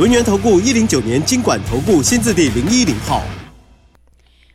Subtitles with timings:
[0.00, 3.22] 轮源投顾一零九年经管投顾新字第零一零号，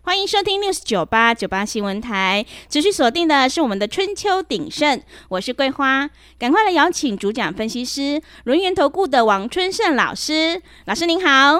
[0.01, 11.59] 欢迎收听 News 九八九八新闻台，持续锁定的是我们的春秋鼎盛，我是桂花，赶快来邀请主讲分析师轮源投顾的王春盛老师，老师您好，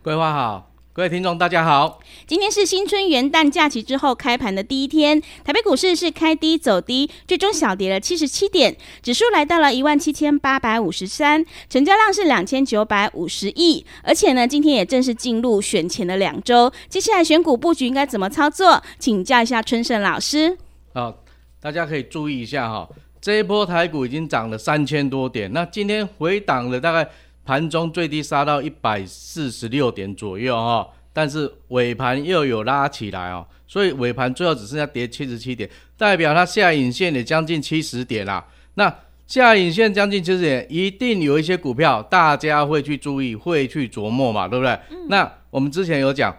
[0.00, 0.70] 桂花好。
[0.96, 2.00] 各位听众，大家好。
[2.26, 13.84] 今天是新春元旦假期之后开盘的第一天，台北股市是开低走低，最终小跌了七十七点，指数来到了一万七千八百五十三，成交量是两千九百五十亿。
[14.02, 18.82] 而且呢，今天也正式进入选前的两周，接下来选股布局应该怎么操作？
[18.98, 20.56] 请教一下春盛老师。
[20.94, 21.14] 好，
[21.60, 22.88] 大家可以注意一下哈，
[23.20, 27.06] 这一波台股已经涨了三千多点，那今天回档了大概。
[27.46, 38.44] 盘中最低杀到一百四十六点左右哈，但是尾盘又有拉起来哦，所以尾盘最后只剩下跌七十七点，代表它下影线也将近七十点啦。
[38.74, 38.92] 那
[39.28, 44.72] 下影线将近七十点，一定有一些股票大家会去注意，会去琢磨嘛，对不对？
[44.90, 46.36] 嗯、那我们之前有讲，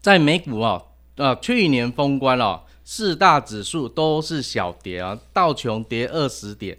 [0.00, 0.86] 在美股哦，
[1.16, 6.76] 呃，去年封关哦，四大指数都是小跌啊，道琼跌二十点。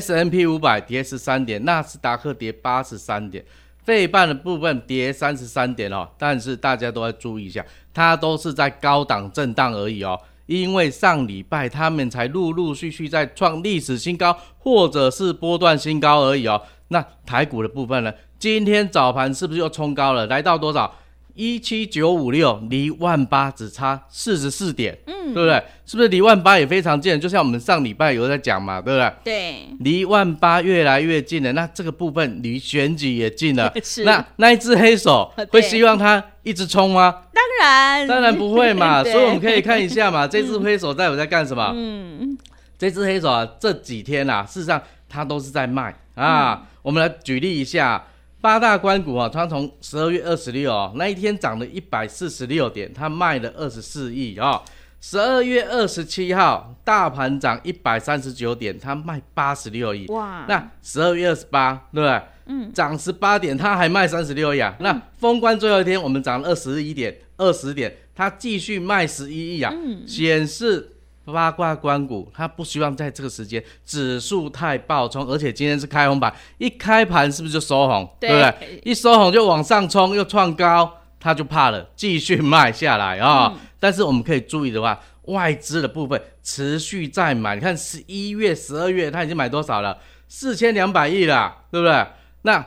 [0.00, 3.44] S&P 五百跌十三点，纳斯达克跌八十三点，
[3.84, 6.08] 费半的部分跌三十三点哦。
[6.18, 10.20] 但是大家都要注意一下，它都是在高档震荡而已哦。
[10.46, 16.60] 因为上礼拜他们才陆陆续续在创历史新高，或者是波段新高而已哦。
[16.88, 18.12] 那台股的部分呢？
[18.36, 20.26] 今天早盘是不是又冲高了？
[20.26, 20.92] 来到多少？
[21.34, 25.62] 一七九五六，离万八只差四十四点，嗯，对不对？
[25.84, 27.20] 是不是离万八也非常近？
[27.20, 29.12] 就像我们上礼拜有在讲嘛，对不对？
[29.24, 31.52] 对，离万八越来越近了。
[31.52, 33.72] 那这个部分离选举也近了。
[33.82, 34.04] 是。
[34.04, 37.22] 那那一只黑手 会希望它一直冲吗？
[37.32, 39.02] 当然，当然不会嘛。
[39.04, 41.72] 所以我们可以看一下嘛，这只黑手在我在干什么？
[41.74, 42.38] 嗯，
[42.78, 46.54] 这只黑手啊，这几天啊，事实上它都是在卖啊。
[46.54, 48.04] 嗯、我们来举例一下。
[48.44, 54.60] 八大关股啊，它从十二月二十六哦那一天涨了一百四十六点，它卖了二十四亿啊。
[55.00, 60.06] 十二月二十七号，大盘涨一百三十九点，它卖八十六亿。
[60.08, 60.44] 哇！
[60.46, 62.22] 那十二月二十八，对不对？
[62.44, 62.70] 嗯。
[62.70, 64.76] 涨十八点，它还卖三十六亿啊。
[64.78, 69.72] 嗯、那封关最后一天，我们涨了二十一点，二十点，它继续卖十一亿啊。
[69.74, 70.06] 嗯。
[70.06, 70.90] 显示。
[71.32, 78.06] 八卦关谷，他不希望在这个时间指数太暴冲，而且今天是开红盘，一开盘是不是就收红？
[78.20, 78.80] 对，对不对？
[78.84, 83.52] 一收红就往上冲，又创高，他就怕了，继续卖下来啊、哦。
[83.54, 89.96] 嗯、但是我们可以注意的话，外资的部分持续在买，你看十一月、十二月他已经买多少了？
[90.28, 92.06] 四千两百亿了，对不对？
[92.42, 92.62] 那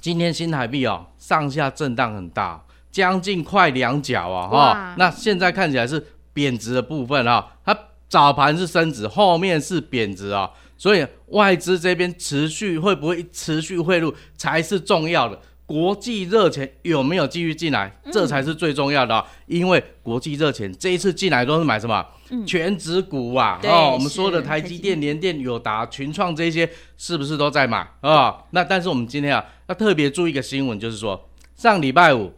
[0.00, 2.62] 今天新台币哦，上下震荡很大，
[2.92, 4.94] 将近快两角啊、哦，哈哇。
[4.96, 6.06] 那现在看起来是。
[6.36, 7.74] 贬值的部分啊，它
[8.10, 15.40] 早盘是升值，后面是贬值啊，所以外资这边持续会不会持续汇入才是重要的。
[15.64, 19.26] 国际热钱有没有继续进来，这才是最重要的啊。
[19.46, 22.04] 因为国际热钱这一次进来都是买什么？
[22.46, 26.68] 全指股啊，哦，我们说的台积电、联电、友达、群创这些
[26.98, 28.44] 是不是都在买啊？
[28.50, 32.34] 那但是我们今天啊要特别注意一个新闻，就是说上礼拜五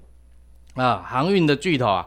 [0.75, 2.07] 啊，航运的巨头啊。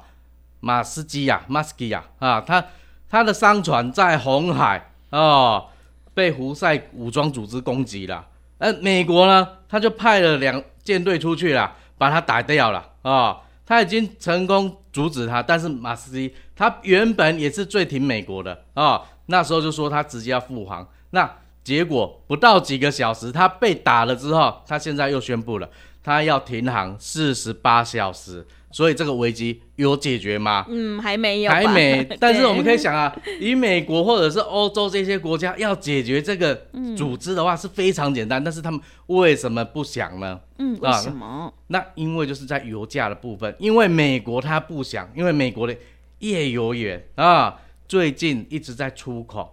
[0.61, 2.65] 马斯基呀，马斯基呀，啊，他
[3.09, 5.67] 他的商船在红海哦，
[6.13, 8.25] 被胡塞武装组织攻击了。
[8.59, 21.29] 呃，美国呢，他就派了两舰队出去了，把他打掉了啊、他已经成功阻止他，但是马斯基他原本也是最挺美国的啊、那时候就说他直接要复航，那
[21.63, 25.67] 结果不到几个小时，他被打了之后，他现在又宣布了，
[26.03, 28.45] 他要停航四十八小时。
[28.73, 30.65] 所以这个危机有解决吗？
[30.69, 32.07] 嗯，还没有，还没。
[32.21, 36.55] 但是我们可以想啊，以美国或者是欧洲这些国家要解决这个
[36.95, 40.39] 组织的话是非常简单，但是他们为什么不想呢？
[40.57, 41.53] 嗯，为什么？
[41.67, 45.75] 那因为就是在油价的部分，因为美国他不想，因为美国的
[46.19, 47.59] 页油员啊，
[47.89, 49.51] 最近一直在出口，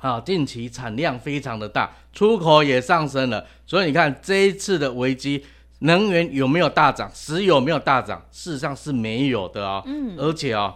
[0.00, 5.44] 啊，近期产量非常的大，出口也上升了，所以你看这一次的危机。
[5.82, 7.10] 能源有没有大涨？
[7.14, 8.22] 石油有没有大涨？
[8.30, 9.82] 事实上是没有的啊、哦。
[9.86, 10.74] 嗯，而且啊、哦，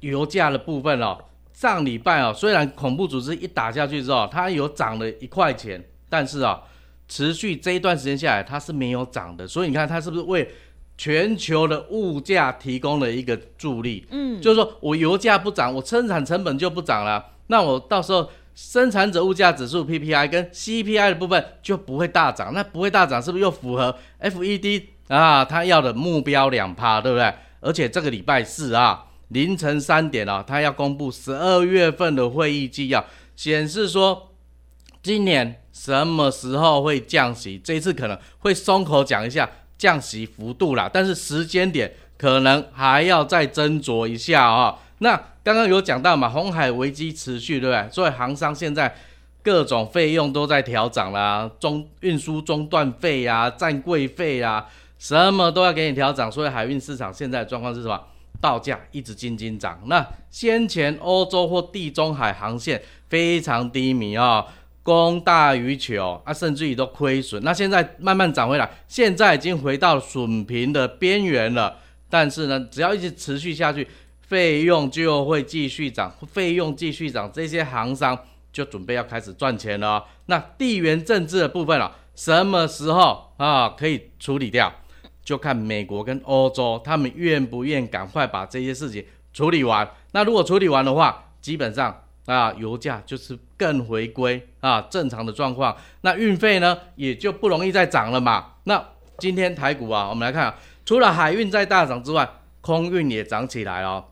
[0.00, 1.16] 油价的部分哦，
[1.52, 6.62] 上礼拜哦，虽然恐怖组织一打下去之后，它有涨了一块钱，但是啊、哦，
[7.06, 10.50] 持续这一段时间下来，它是没有涨的，所以你看它是不是为
[10.98, 14.04] 全球的物价提供了一个助力？
[14.10, 27.34] 嗯，就是说我油价不涨，我生产成本就不涨了，那我到时候生产者物价指数 PPI 跟 CPI 的部分就不会大涨，那不会大涨是不是又符合 FED 啊他要的目标两趴，对不对？
[27.60, 33.04] 而且这个礼拜四啊凌晨三点啊，他要公布十二月份的会议纪要，
[33.36, 34.32] 显示说
[35.02, 35.58] 今年。
[35.74, 37.58] 什么时候会降息？
[37.64, 47.90] 这一次可能会松口讲一下降息幅度啦，但是时间点可能还要再斟酌一下啊、那刚刚有讲到嘛，红海危机持续，对不对？
[47.90, 48.94] 所以航商现在
[49.42, 54.66] 各种费用都在调涨啦，中运输中断费呀、站柜费呀，
[54.98, 56.30] 什么都要给你调涨。
[56.30, 58.00] 所以海运市场现在的状况是什么？
[58.40, 59.80] 报价一直斤斤涨。
[59.86, 64.46] 那先前欧洲或地中海航线非常低迷啊、哦。
[64.84, 67.40] 供大于求啊，甚至于都亏损。
[67.44, 71.76] 那现在慢慢涨回来，现在已经回到损平的边缘了。
[72.10, 73.86] 但是呢，只要一直持续下去，
[74.32, 78.18] 费用就会继续涨，费用继续涨，这些航商
[78.50, 80.02] 就准备要开始赚钱了。
[80.24, 84.72] 那地缘政治的部分啊，什么时候啊可以处理掉？
[85.22, 89.86] 就看美国跟欧洲他们愿不愿赶快把这些事情处理完。
[90.12, 91.94] 那如果处理完的话，基本上。
[92.24, 98.52] 啊，油价就是更回归啊正常的状况，那运费呢也就不容易再涨了嘛。
[98.62, 98.82] 那
[99.18, 100.54] 今天台股啊，我们来看，
[100.86, 102.26] 除了海运在大涨之外，
[102.60, 104.04] 空运也涨起来了哦。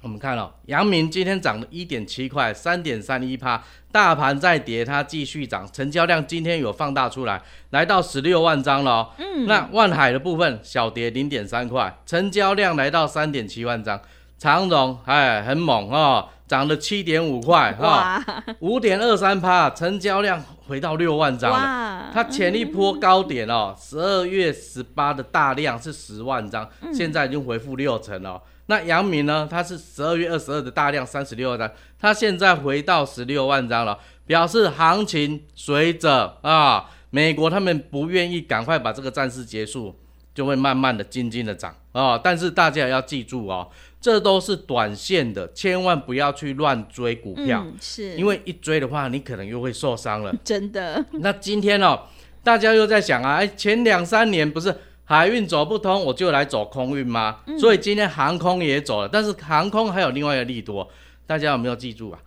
[0.00, 3.60] 我们看了、哦，阳明今天涨了一点七块，三点三一趴，
[3.90, 9.10] 大盘在跌，它继续涨，成交量今天有放大出来，来到十六万张了哦。
[9.18, 14.00] 嗯，那万海的部分小跌零点三块，成交量来到三点七万张。
[14.38, 18.24] 长荣哎，很猛哦，涨了七点五块哈，
[18.60, 21.58] 五点二三趴，成交量回到六万张了。
[21.58, 28.40] 哇它前一波高点哦，十二月十八的大量是十万张，嗯、现在已经回复六成了。
[28.70, 29.48] 那阳明呢？
[29.50, 39.98] 它是十二月二十二的大量三十六万张，它现在回到十六万张了，表示行情随着啊，美国他们不愿意赶快把这个战事结束，
[40.34, 42.18] 就会慢慢的、静静的涨啊。
[42.18, 43.68] 但是大家也要记住哦。
[44.00, 50.32] 这都是短线的，千万不要去乱追股票，嗯、是因为一追的话，你可能又会受伤了。
[50.44, 51.04] 真的。
[51.14, 52.02] 那今天哦，
[52.44, 54.72] 大家又在想啊，哎，前两三年不是
[55.08, 57.38] 海运走不通，我就来走空运吗？
[57.46, 60.86] 嗯、所以今天航空也走了，但是航空还有另外一个利多，
[61.26, 62.18] 大家有没有记住啊？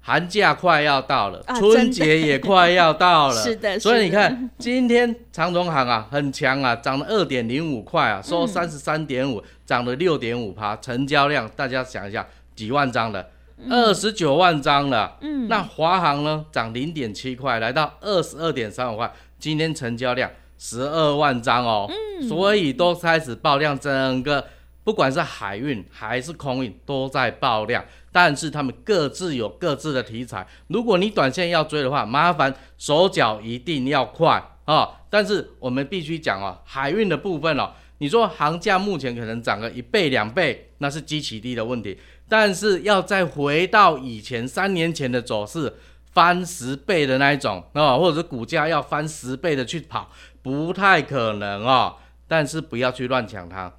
[0.00, 3.78] 寒假快要到了，啊、春节也快要到了， 是的。
[3.78, 12.26] 所以你看，今天长荣航啊很强啊，涨了二点零五块啊，收三十三点五，涨了六点五趴，成交量大家想一下，
[12.56, 13.26] 几万张了，
[13.68, 15.18] 二十九万张了。
[15.20, 21.90] 嗯，那华航呢，涨零点七块，来到二十二点三五块，今天成交量十二万张哦。
[21.90, 24.46] 嗯，所以都开始爆量，整个
[24.84, 27.84] 不管是海运还是空运都在爆量。
[28.12, 34.34] 但是他们各自有各自的题材，如果你短线要追的话，麻烦手脚一定要快
[34.64, 34.94] 啊、哦！
[35.08, 41.96] 但是我们必须讲哦，海运的部分哦，你说行价目前可能涨个一倍两倍，那是基期低的问题。
[42.28, 45.72] 但是要再回到以前三年前的走势，
[46.12, 50.10] 翻十倍的那一种啊、哦，或者是股价要翻十倍的去跑，
[50.42, 51.96] 不太可能、哦。
[52.28, 53.72] 但是不要去乱抢它，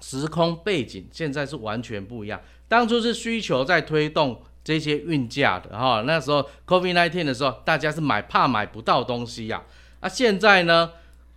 [0.00, 2.40] 时空背景现在是完全不一样。
[2.66, 9.62] 当初是需求在推动这些运价的哈，那时候 COVID-19 的时候，大家是买怕买不到东西呀，
[10.00, 10.92] 啊，现在呢，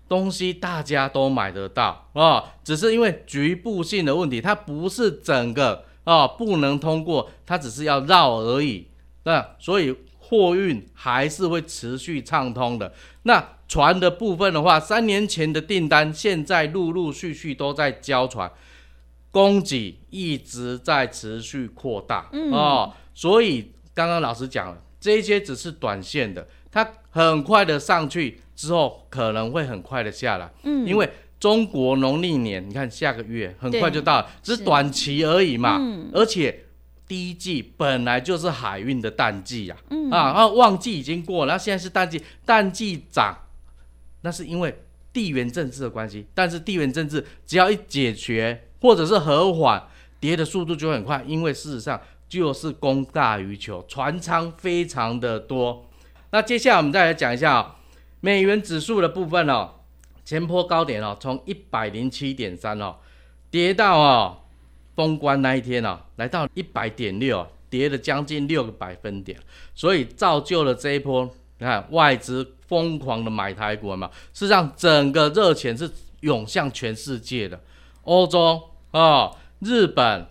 [0.08, 8.88] 东西大家都买得到啊，只是因为局部性的问题，它不是整个啊不能通过，它只是要绕而已，
[9.24, 12.94] 那所以货运还是会持续畅通的。
[13.24, 18.52] 那船的部分的话，三年前的订单现在陆陆续续都在交船。
[19.30, 31.08] 供给一直在持续扩大，嗯、哦，所以刚刚老师讲了，这些只是短线的，它很快的上去之后，可能会很快的下来，嗯，因为
[31.40, 36.66] 中国农历年，你看下个月很快就到了，只是短期而已嘛，嗯、而且
[37.08, 43.38] 第一季本来就是海运的淡季呀、啊，嗯、啊，然后旺季已经过了，然后现在是淡季，淡季涨，
[44.28, 48.64] 那是因为地缘政治的关系，但是地缘政治只要一解决。
[48.80, 49.88] 或者是和缓，
[50.20, 55.90] 跌的速度就很快，因为事实上就是供大于求，船舱非常的多。
[56.30, 57.76] 那接下来我们再来讲一下、
[58.22, 59.72] 美元指数的部分哦，
[60.24, 62.98] 前波高点哦，从一百零七点三哦，
[63.50, 64.44] 跌到哦
[64.96, 69.40] 封关那一天哦，来到一百点六，跌了将近六个百分点，
[69.74, 71.28] 所以造就了这一波
[71.60, 77.60] 你看外资疯狂的买台股嘛，事实上整个热钱是涌向全世界的，
[78.04, 78.62] 欧洲
[78.92, 80.28] 啊、哦、日本、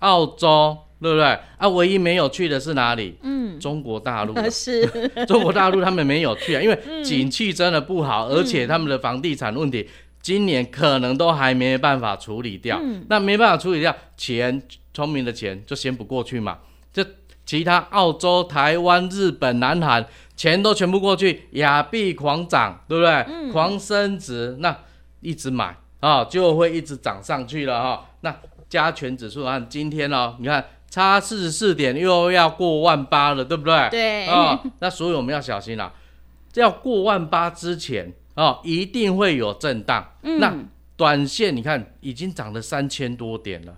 [0.00, 1.38] 澳洲，对不对？
[1.58, 3.16] 啊，唯一没有去的是哪里？
[3.22, 4.84] 嗯，中国大陆 是
[5.28, 9.88] 中国大陆他们没有去啊，因为景气真的不好，嗯、而且他们的房地产问题
[10.20, 12.80] 今年可能都还没办法处理掉。
[12.82, 14.60] 嗯、那没办法处理掉，钱
[14.92, 16.58] 聪明的钱就先不过去嘛，
[16.92, 17.04] 就。
[17.46, 23.12] 其他澳洲、台湾、日本、南韩，钱都全部过去，亚币狂涨，对不对？
[23.28, 24.76] 嗯、狂升值，那
[25.20, 28.00] 一直买啊、哦，就会一直涨上去了哈、哦。
[28.22, 28.34] 那
[28.68, 33.88] 加权指数按今天哦，你看差四十四点，又要过万八了，对不对？
[33.90, 35.92] 对啊、哦，那所以我们要小心了，
[36.54, 40.12] 要过万八之前啊、哦，一定会有震荡。
[40.22, 40.54] 嗯、那
[40.96, 43.74] 短线你看已经涨了三千多点了。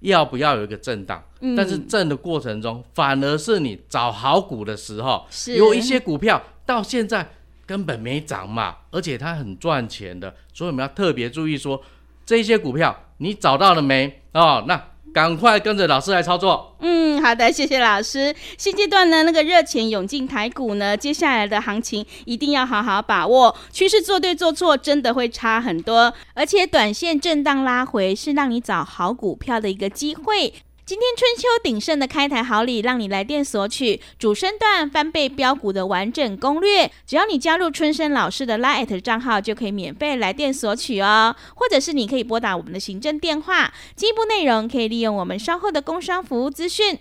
[0.00, 1.22] 要不要有一个震荡？
[1.40, 7.28] 嗯、但是震的过程中，反而是你找好股的时候，是有一些股票到现在
[7.66, 11.82] 根本没涨嘛，而且它很赚钱的，所以我们要特别注意说，
[12.24, 14.22] 这些股票你找到了没？
[14.32, 14.82] 哦，那。
[15.16, 16.76] 赶快跟着老师来操作。
[16.80, 18.36] 嗯，好的，谢谢老师。
[18.58, 23.56] 现阶段呢，那个热钱涌进台股呢，接下来的行情一定要好好把握。
[23.72, 26.12] 趋势做对做错，真的会差很多。
[26.34, 30.52] 而且短线震荡拉回，是让你找好股票的一个机会。
[30.86, 36.88] 今天春秋鼎盛的开台好礼，让你来电索取主升段翻倍标股的完整攻略。
[37.04, 41.34] 只要你加入春生老师的 LINE 账号，就可以免费来电索取哦。
[41.56, 46.96] 或者是你可以拨打我们的行政电话，进一步内容可以利用我们稍后的工商服务资讯。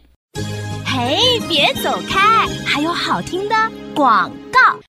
[0.83, 3.55] 嘿，别走开，还有好听的
[3.93, 4.79] 广告。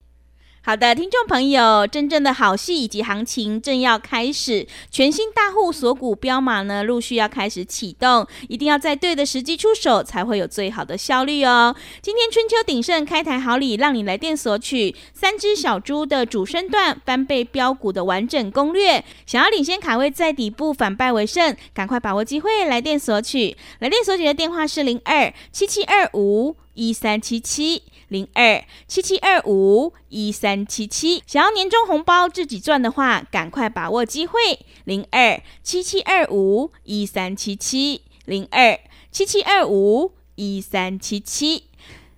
[0.66, 11.72] 好的，听众朋友，真正的好戏以及行情正要开始，全新大户锁股标码呢，陆续要开始启动，一定要在对的时机出手，才会有最好的效率哦。
[12.02, 23.56] 今天春秋鼎盛开台好礼，让你来电索取三只小猪的主升段翻倍标股的完整攻略，想要领先卡位在底部反败为胜，赶快把握机会来电索取。
[23.78, 27.82] 来电索取的电话是零二七七二五一三七七。
[28.08, 34.38] 零二七七二五一三七七，想要年终红包自己赚的话，赶快把握机会。
[34.84, 38.78] 零二七七二五一三七七，零二
[39.10, 41.64] 七七二五一三七七。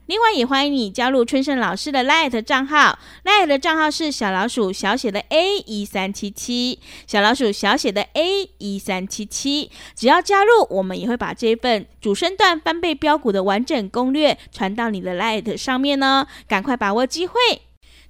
[0.09, 17.35] 另外也欢迎你加入春盛老师的 Light 账号，LINE 的账号是小老鼠小写的 A 一三七七，小老鼠小写的 A 一三七七，只要加入，我们也会把这份主升段翻倍标股的完整攻略传到你的 Light 上面呢，赶快把握机会。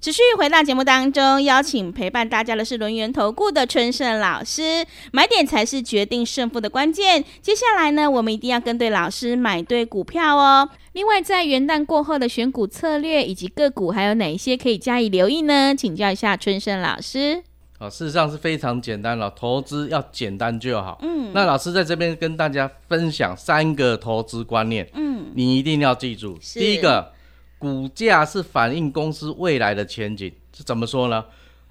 [0.01, 4.87] 持续回到节目当中，邀请陪伴大家的是轮圆投顾的春盛老师。
[5.11, 7.25] 买点才是决定胜负的关键。
[7.43, 10.71] 接下来呢，我们一定要跟对老师，买对股票哦。
[10.93, 15.75] 另外，在元旦过后的选股策略以及个股，还有哪一些可以加以留意呢？
[15.75, 17.43] 请教一下春盛老师。
[17.79, 21.01] 啊，事实上是非常简单了，投资要简单就好。
[21.03, 24.89] 嗯，那老师在这边跟大家分享三个投资观念。
[24.95, 26.39] 嗯，你一定要记住。
[26.55, 27.18] 第一个。
[27.59, 31.25] 股价是反映公司未来的前景，是怎么说呢？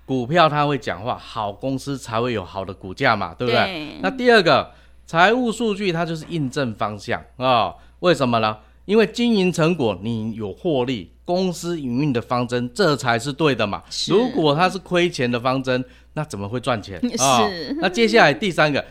[0.05, 3.61] 股票它会讲话，好公司才会有好的股价嘛，对不对？
[3.61, 3.87] 对。
[4.01, 4.71] 那第二个，
[5.05, 7.75] 财务数据它就是印证方向啊、哦。
[7.99, 8.57] 为什么呢？
[8.85, 13.83] 因为经营成果你有获利，公司营运的方针这才是对的嘛。
[14.07, 17.41] 如果它是亏钱的方针，那怎么会赚钱 啊？
[17.81, 18.85] 那接下来第三个，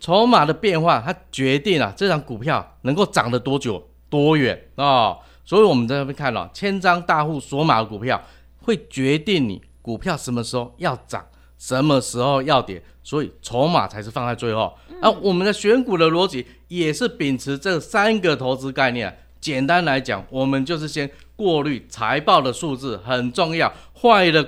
[0.00, 4.84] 筹码的变化，它决定了这张股票能够涨得多久、多远啊。
[4.84, 8.20] 哦所以我们在那边看了，千张大户锁码的股票，
[8.62, 11.24] 会决定你股票什么时候要涨，
[11.56, 14.76] 什么时候要跌，所以筹码才是放在最后。
[15.00, 19.16] 而我们的选股的逻辑也是秉持这三个投资概念。
[19.40, 23.72] 简单来讲，我们就是先过滤财报的数字很重要，
[24.02, 24.44] 坏的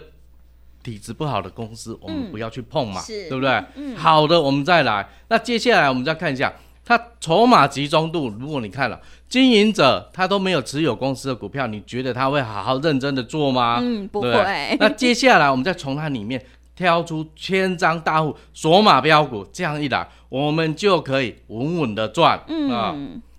[0.83, 3.95] 体质不好的公司我们不要去碰嘛，对不对？
[3.95, 5.09] 好的，我们再来。
[5.28, 6.52] 那接下来我们再看一下。
[6.88, 13.78] 它筹码集中度，如果你看了经营者他都没有持有公司的股票，你觉得他会好好认真的做吗？
[13.83, 14.75] 嗯，不会。
[14.80, 16.42] 那接下来我们再从它里面
[16.75, 22.42] 挑出千张大户索马标股，这样一来，我们就可以稳稳的赚。
[22.49, 22.97] 嗯啊，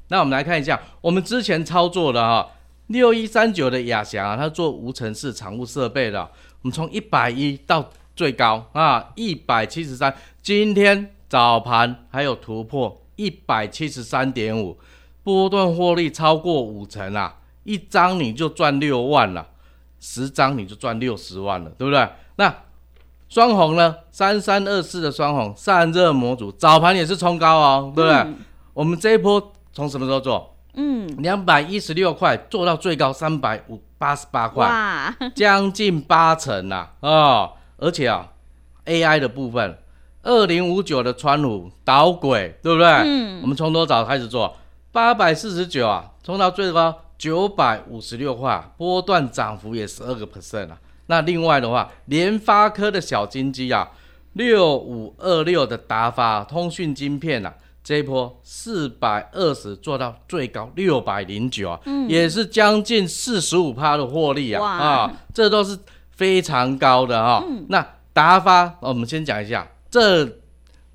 [0.10, 2.48] 那我们来看一下我们之前操作的哈
[2.86, 6.22] 六一三九的亚翔啊，它做无尘室藏污设备的，
[6.62, 12.96] 我们从一百一到最高啊一百七十三，今天早盘还有突破。
[13.20, 14.80] 一百七十三点五，
[15.24, 17.36] 波段获利超过五成啊！
[17.66, 19.46] 一张你就赚六万了，
[20.00, 22.08] 十张你就赚六十万了，对不对？
[22.38, 22.56] 那
[23.28, 23.94] 双红呢？
[24.10, 28.18] 三三二四的双红散热模组早盘也是冲高哦，对不对？
[28.20, 28.38] 嗯、
[28.74, 30.56] 我们这一波从什么时候做？
[30.76, 37.54] 嗯，两百一十六块做到最高三百五八十八块，将近八成呐啊、哦！
[37.76, 38.32] 而且啊
[38.86, 39.78] ，AI 的部分，
[40.22, 42.88] 二零五九的川鲁导轨，对不对？
[42.88, 44.56] 嗯，我们从多少开始做？
[44.92, 50.78] 八百四十九啊，冲到最高九百五十六块，波段涨幅也十二个 percent 啊。
[51.08, 53.90] 那另外的话，联发科的小金鸡啊，
[54.34, 65.78] 六五二六的达发通讯晶片啊，这一波四百二十做到最高六百零九啊，嗯、也是将近四十五趴的获利啊哇啊，这都是
[66.12, 67.44] 非常高的哈、哦。
[67.48, 70.38] 嗯、那达发，我们先讲一下这。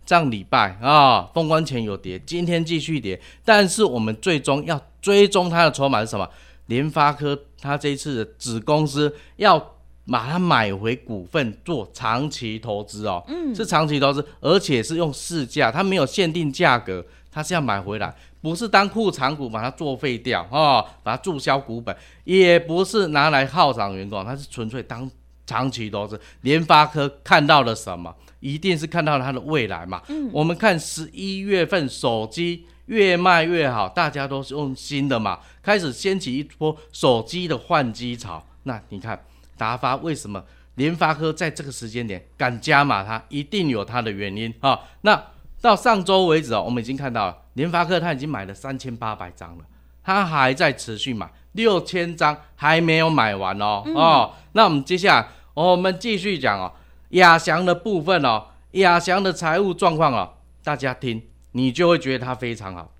[0.06, 6.28] 上礼拜啊，封关前有跌，今天继续跌，但是我们最终要追踪它的筹码是什么？
[6.66, 9.58] 联发科它这一次的子公司要
[10.06, 25.10] 把它买回股份做长期投资哦，嗯，是长期投资，而且是用市价，它没有限定价格，它是要买回来，不是当库藏股把它作废掉哦，把它注销股本，也不是拿来犒赏员工，它是纯粹当
[25.46, 26.20] 长期投资。
[26.42, 28.14] 联发科看到了什么？
[28.44, 30.02] 一定是看到了它的未来嘛。
[30.08, 38.44] 嗯，我们看十一月份手机越卖越好，大家都是用新的嘛，开始掀起一波手机的换机潮。
[38.64, 39.18] 那你看
[39.56, 44.78] 达发为什么联发科在这个时间点敢加码它，一定有它的原因啊。
[45.00, 45.18] 那
[45.62, 49.64] 到上周为止哦，我们已经看到了联发科它已经买了三千八百张了，
[50.02, 53.82] 它还在持续买六千张还没有买完哦。
[53.86, 56.70] 嗯、哦，那我们接下来我们继续讲哦。
[57.14, 62.92] 亚翔的部分哦，亚翔的财务状况哦，大家听，你就会觉得它非常好。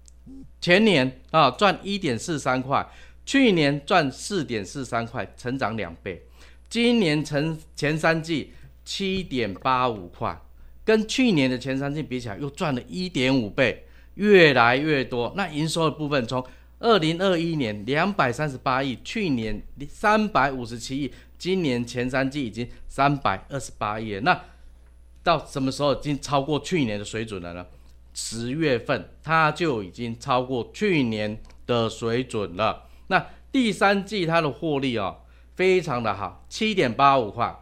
[0.61, 2.87] 前年啊赚一点四三块，
[3.26, 6.23] 去年赚四点四三块，成长两倍。
[6.68, 8.52] 今年成前三季
[8.85, 10.40] 七点八五块，
[10.85, 15.33] 跟去年的前三季比起来又赚了一点五倍，越来越多。
[15.37, 16.44] 那营收的部分从
[16.78, 21.12] 二零二一年两百三十八亿，去年三百五十七亿。
[21.38, 24.40] 今年前三季已经三百二十八亿，那
[25.22, 27.66] 到什么时候已经超过去年的水准了呢？
[28.12, 32.86] 十月份它就已经超过去年的水准了。
[33.08, 35.23] 那第三季它的获利哦，
[35.54, 37.54] 非常的好，七点八五块。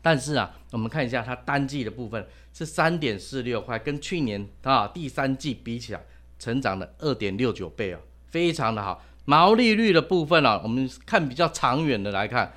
[0.00, 6.00] 但是啊，我们看一下它单季的部分是三点四六块，跟去年啊第三季比起来，
[6.38, 7.98] 成长了二点六九倍哦，
[8.30, 9.04] 非常的好。
[9.24, 12.54] 毛利率的部分啊，我们看比较长远的来看。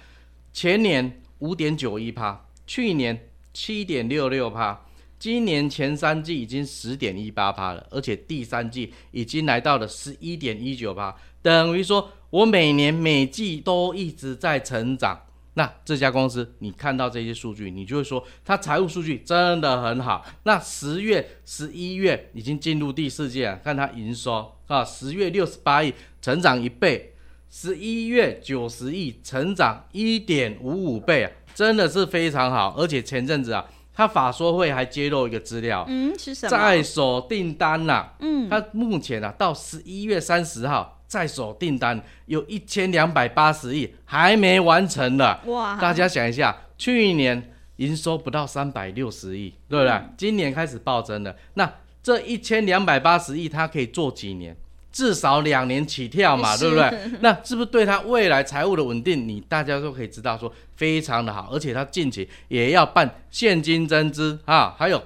[0.62, 4.78] 前年五点九一趴，去年七点六六趴，
[5.18, 15.18] 今年前三季已经十点一八趴了，而且第三季已经来到了十一点一九趴，等于说我每年每季都一直在成长。
[15.54, 20.26] 那这家公司，你看到这些数据，你就会说它财务数据真的很好。
[20.44, 27.14] 那十月、十一月已经进入第四季了，看它营收啊，十月六十八亿，成长一倍。
[27.52, 32.76] 十一月九十亿，成长一点五五倍啊，真的是非常好。
[32.78, 36.50] 而且前阵子啊，他法说会还揭露一个资料，嗯，是什么？
[36.50, 45.40] 在手订单呐、啊，嗯，他目前啊，到十一月三十号，在手订单有一千两百八十亿，还没完成的。
[45.46, 45.76] 哇！
[45.78, 49.90] 大家想一下，去年营收不到三百六十亿，对不对？
[49.90, 54.56] 嗯、今年开始暴增了，那这一千两百八十亿，它可以做几年？
[54.92, 57.12] 至少两年起跳嘛，对不对？
[57.22, 65.02] 那是不是对他未来财务的稳定，你大家都可以知道说非常的好，而且他近期也要办现金增资啊，还有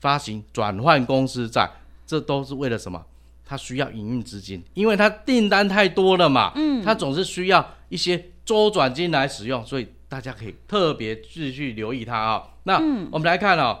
[0.00, 1.70] 发行转换公司债，
[2.06, 3.04] 这都是为了什么？
[3.46, 12.42] 他需要营运资金，因为他订单太多了嘛，嗯，他总是需要一些周转金来使用，所以大家可以特别继续留意它啊、哦。
[12.62, 12.76] 那
[13.10, 13.80] 我们来看哦，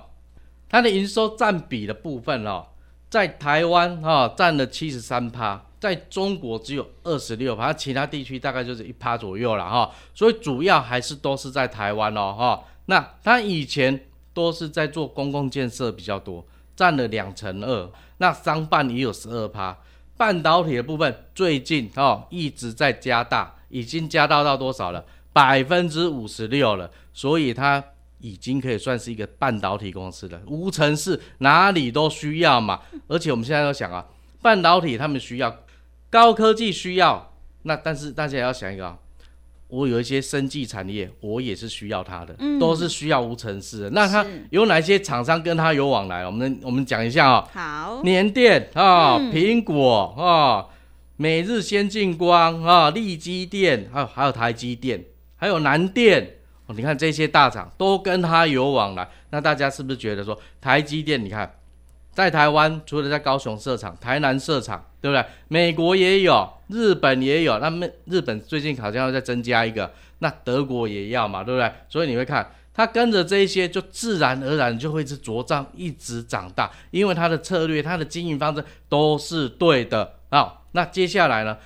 [0.68, 2.66] 它的营收占比的部分哦。
[3.14, 9.88] 在台湾哈占了七十三趴，在中国只有二十六趴，其他地区大概就是一趴左右了哈。
[10.12, 12.64] 所以主要还是都是在台湾哦哈。
[12.86, 17.88] 那他以前都是在做公共建设比较多，占了两成二。
[18.18, 19.78] 那商办也有十二趴，
[20.16, 25.04] 半导体的部分最近哦一直在加大，已经加大到多少了？
[25.32, 26.90] 百分之五十六了。
[27.12, 27.84] 所以它。
[28.24, 32.80] 已经可以算是一个半导体公司了，无尘室哪里都需要嘛。
[33.06, 34.06] 而且我们现在要想啊，
[34.40, 35.54] 半导体他们需要
[36.08, 37.34] 高科技需要，
[37.64, 38.96] 那但是大家也要想一个啊，
[39.68, 43.90] 我有一些生技产业，我也是需要它的，嗯、都是需要无尘室的。
[43.90, 46.24] 那它有哪些厂商跟它有往来？
[46.24, 47.46] 我们我们讲一下啊。
[47.52, 50.72] 好，联电啊，苹果啊，
[51.18, 55.04] 每日先进光啊，力基电，还有还有台积电，
[55.36, 56.38] 还有南电。
[56.68, 61.22] 你看这些大厂都跟他有往来，那大家是不是觉得说台积电？
[61.22, 61.54] 你看
[62.12, 65.24] 在台湾除了在高雄设厂、台南设厂，对不对？
[65.48, 67.58] 美国也有，日本也有。
[67.58, 71.70] 那么日本最近好像要再增加一个，那德国也要嘛，对不对？
[71.88, 80.14] 所以你会看它跟着这一些，就自然而然就会是茁壮，一直长大，因为它的策略、它的经营方式都是对的。
[80.30, 81.58] 好，那接下来呢？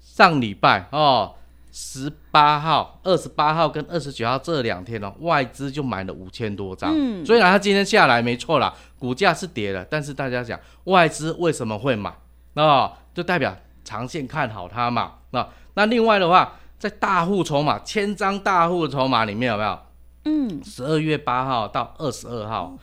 [0.00, 1.36] 上礼拜哦。
[1.72, 6.92] 十八号、二十八号跟二十九号这两天呢、哦，外资就买了五千多张。
[6.94, 12.14] 嗯，虽然它今天下来没错啦，股价是跌了，但是大家讲外资为什么会买？
[12.52, 15.14] 那、哦、就代表长线看好它嘛。
[15.30, 19.78] 那、哦、那另外的话，在大户筹码千张大户的筹码里面有没有？
[20.26, 22.76] 嗯，十二月八号到二十二号，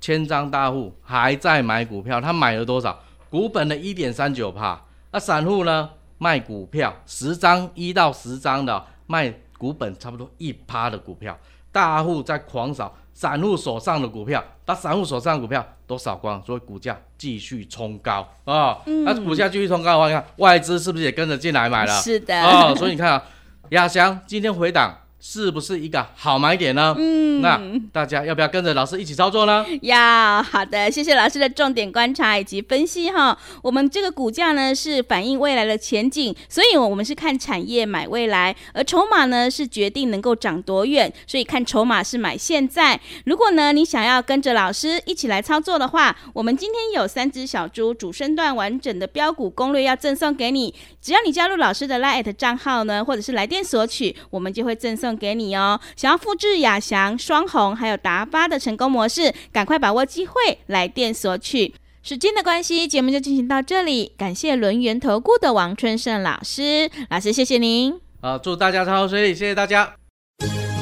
[0.00, 2.98] 千张大户还在买股票，他买了多少？
[3.30, 4.84] 股本的一点三九帕。
[5.12, 5.90] 那散户呢？
[6.22, 11.36] 卖股票十张一到十张的卖股本差不多一趴的股票，
[11.72, 18.46] 大户在狂扫散户手上的股票，把散户手上的股票都扫光，所以股价继续冲高啊！
[18.46, 22.00] 那、哦嗯啊、股价继续冲高的话，你看外资是不是也跟着进来买了？
[22.00, 23.24] 是的哦，所以你看啊，
[23.70, 24.96] 亚翔今天回档。
[25.24, 26.96] 是不是一个好买点呢？
[26.98, 27.60] 嗯，那
[27.92, 29.64] 大家要不要跟着老师一起操作呢？
[29.82, 33.38] 要，好的，谢谢老师的重点观察以及分析哈。
[33.62, 43.00] 我们这个股价呢是反映未来的前景，所以我们是看产业买未来，而筹码呢是决定能够涨多远，所以看筹码是买现在。
[43.24, 55.11] 如果呢你想要跟着老师一起来操作的话，我们今天有三只小猪主升段完整的标股攻略要赠送给你，只要你加入老师的 LINE@ 账号呢，或者是来电索取，我们就会赠送。
[55.16, 60.34] 给你哦，想要复制亚翔、双红还有达巴的成功模式，赶快把握机会
[60.66, 61.74] 来电索取。
[62.02, 67.98] 时间的关系，节目就进行到这里，感谢轮圆投顾的王春胜老师，老师谢谢您。
[68.20, 69.94] 好，祝大家超好顺利，谢谢大家。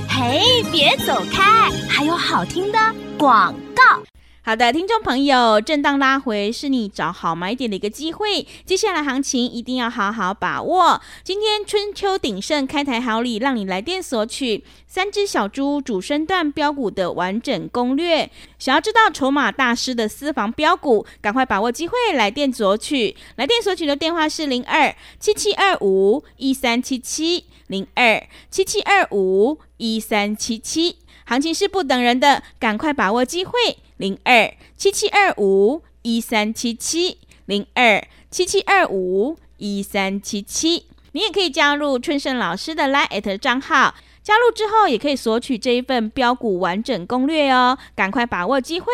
[0.08, 2.78] 嘿，别走开，还有好听的
[3.18, 4.02] 广告。
[4.42, 8.46] 好的，听众朋友，震荡拉回是你找好买点的一个机会。
[8.64, 10.98] 接下来行情一定要好好把握。
[11.22, 18.30] 今天春秋鼎盛开台好礼，让你来电索取三只小猪主升段标股的完整攻略。
[18.58, 23.14] 想要知道筹码大师的私房标股，赶快把握机会来电索取。
[23.36, 30.96] 来电索取的电话是零二七七二五一三七七零二七七二五一三七七。
[31.26, 33.52] 行情是不等人的，赶快把握机会。
[34.00, 48.90] 零二七七二五一三七七零二七七二五一三七七，你也可以加入春盛老师的 LINE@ 账号，加入之后也可以索取这一份标股完整攻略哦，赶快把握机会。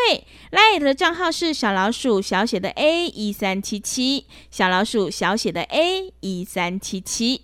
[0.51, 7.43] LINE@ 的账号是小老鼠小写的 A 一三七七，小老鼠小写的 A 一三七七。